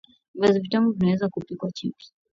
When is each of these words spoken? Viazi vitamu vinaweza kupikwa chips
Viazi 0.35 0.59
vitamu 0.59 0.91
vinaweza 0.91 1.29
kupikwa 1.29 1.71
chips 1.71 2.13